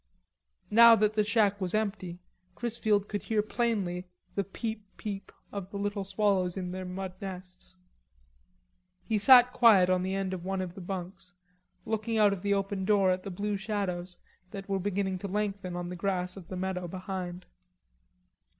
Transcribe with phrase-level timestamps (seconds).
[0.71, 2.17] Now that the shack was empty,
[2.55, 7.77] Chrisfield could hear plainly the peep peep of the little swallows in their mud nests.
[9.03, 11.35] He sat quiet on the end of one of the bunks,
[11.85, 14.17] looking out of the open door at the blue shadows
[14.49, 17.45] that were beginning to lengthen on the grass of the meadow behind.